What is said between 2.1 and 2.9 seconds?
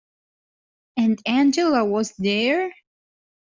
there?